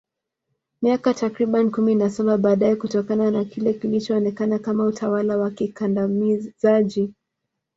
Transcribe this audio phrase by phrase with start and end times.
[0.81, 7.13] Miaka takriban kumi na Saba baadaye kutokana na kile kilichoonekana kama utawala wa kikandamizaji